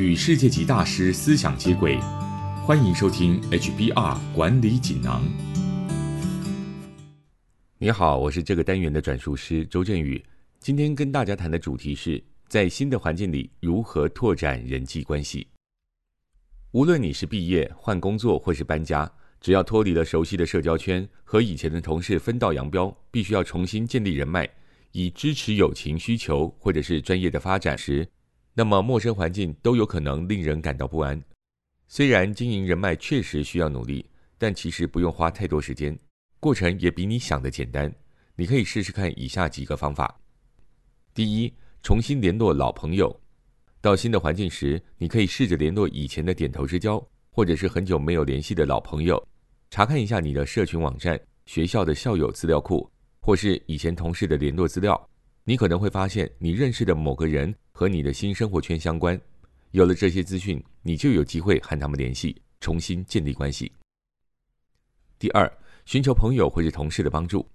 [0.00, 1.98] 与世界级大师思想接轨，
[2.64, 5.22] 欢迎收听 HBR 管理锦囊。
[7.76, 10.24] 你好，我是这个单元的转述师周振宇。
[10.58, 15.46] 今天跟大家谈的主题是在新的环境里如何拓展人际关系。
[16.70, 24.48] 无论你是毕业、换工作或是搬家，只要脱离了熟悉的社交圈，和以前的同事分道扬镳，必须要重新建立人脉，
[24.92, 28.08] 以支持友情需求或者是专业的发展时。
[28.52, 31.22] 那么，陌生环境都有可能令人感到不安。
[31.88, 34.04] 虽然经营人脉确实需要努力，
[34.38, 35.98] 但其实不用花太多时间，
[36.38, 37.92] 过程也比你想的简单。
[38.36, 40.20] 你可以试试看以下几个方法：
[41.14, 43.20] 第一，重新联络老朋友。
[43.80, 49.22] 到新的环境时，你可以试着联络以前的点头之交，或者是很久没有联系的老朋友，
[49.70, 55.08] 查看一下你的社群网站、学校的校友资料库，或是以前同事的联络资料。
[55.44, 59.18] 你可能会发现，你认识的某个人和你的新生活圈相关。
[59.70, 63.72] 有了这些资讯，你就有机会和他们联系，重新建立关系。
[65.18, 65.50] 第二，
[65.86, 67.48] 寻求朋友或者同事的帮助。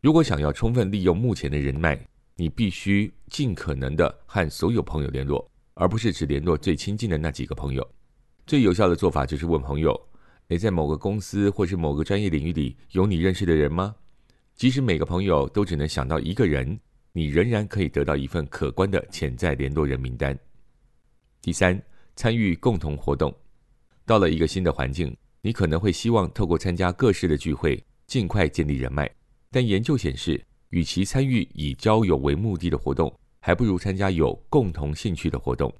[0.00, 2.00] 如果想要充分利用目前的人脉，
[2.36, 7.86] 你必须尽可能的和所有朋友联络，而不是只联络最亲近的那几个朋友。
[8.46, 9.94] 最有效的做法就是问朋友
[10.48, 13.94] ：“诶，在某个公司或是某个专业领域里，有你认识的人吗？”
[14.56, 16.80] 即使每个朋友都只能想到一个人。
[17.12, 20.38] 你仍然可以得到一份可观的潜在联络人名单。
[21.42, 21.80] 第三，
[22.14, 23.34] 参与共同活动。
[24.06, 29.10] 到了一个新的环境，你可能会希望透过参加各式的聚会，尽快建立人脉。
[29.50, 35.72] 但研究显示，与其参与以交友为目的的活动，还不如参加有共同兴趣的活动。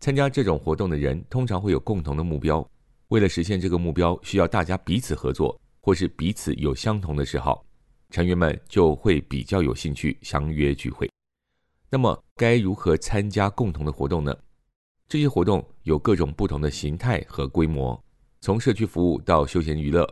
[0.00, 2.66] 参加这种活动的人通常会有共同的目标，
[3.08, 7.65] 为了实现这个目标，需要大家彼此合作，或是彼此有相同的嗜好。
[8.10, 11.10] 成员们就会比较有兴趣相约聚会。
[11.90, 14.36] 那么，该如何参加共同的活动呢？
[15.08, 18.02] 这些活动有各种不同的形态和规模，
[18.40, 20.06] 从社区服务到休闲娱乐，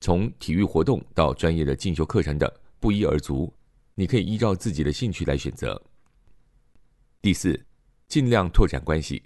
[0.00, 2.50] 从体育活动到专业的进修课程等，
[2.80, 3.52] 不一而足。
[3.94, 5.80] 你可以依照自己的兴趣来选择。
[7.20, 7.62] 第四，
[8.06, 9.22] 尽量拓展关系。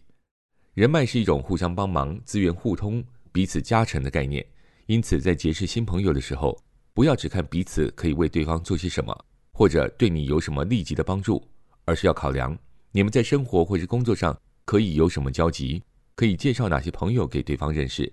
[0.75, 4.44] 人脉是一种互相帮忙、资源互通、彼此加成的概念，
[4.87, 6.59] 因此在结识新朋友的时候。
[6.94, 9.16] 不要只看彼此可以为对方做些什么，
[9.53, 11.42] 或者对你有什么立即的帮助，
[11.86, 12.56] 而是要考量
[12.91, 15.82] 你们在生活或是工作上可以有什么交集，
[16.14, 18.12] 可以介绍哪些朋友给对方认识。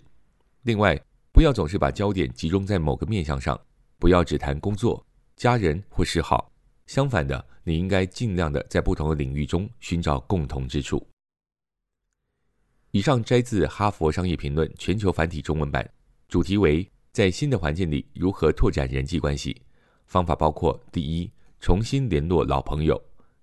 [0.62, 0.98] 另外，
[1.34, 3.60] 不要总是把焦点集中在某个面向上，
[3.98, 6.50] 不要只谈工作、家人或嗜好。
[6.88, 11.06] 相反的，你应该尽量的在不同的领域中寻找共同之处。
[12.92, 15.88] 以上摘自《哈佛商业评论》全球繁体中文版，
[16.30, 16.90] 主题为。
[17.20, 19.62] 在新的环境里，如何拓展人际关系？
[20.06, 22.96] 方法包括：第一，重新联络老朋友；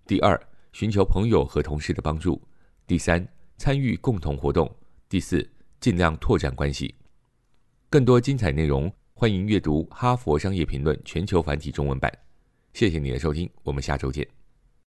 [0.06, 0.34] 第二，
[0.72, 2.40] 寻求朋友和同事的帮助；
[2.86, 3.28] 第三，
[3.58, 4.66] 参与共同活动；
[5.10, 5.46] 第四，
[5.78, 6.94] 尽量拓展关系。
[7.90, 12.10] 更多精彩内容，欢迎阅读《哈佛商业评论》全球繁体中文版。
[12.72, 14.26] 谢谢你的收听，我们下周见。